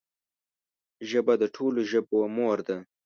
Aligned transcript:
ژبه 1.09 1.33
د 1.41 1.43
ټولو 1.55 1.79
ژبو 1.91 2.19
مور 2.35 2.57
ده 2.67 2.77